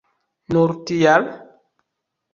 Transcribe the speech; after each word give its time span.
Nur 0.55 0.73
tial? 0.91 1.29